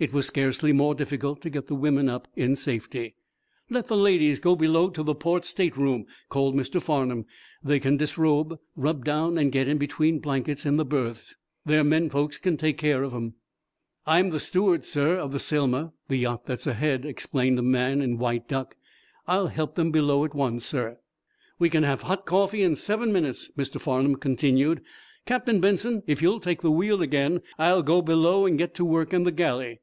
[0.00, 3.16] It was scarcely more difficult to get the women up in safety.
[3.68, 6.80] "Let the ladies go below to the port stateroom," called Mr.
[6.80, 7.26] Farnum.
[7.62, 11.36] "They can disrobe, rub down and get in between blankets in the berths.
[11.66, 13.34] Their men folks can take care of 'em."
[14.06, 18.16] "I'm the steward, sir, of the 'Selma,' the yacht that's ahead," explained the man in
[18.16, 18.76] white duck.
[19.26, 20.98] "I'll help them below at once, sir."
[21.58, 23.78] "We can have hot coffee in seven minutes," Mr.
[23.78, 24.80] Farnum continued.
[25.26, 29.12] "Captain Benson, if you'll take the wheel again, I'll go below and get to work
[29.12, 29.80] in the galley."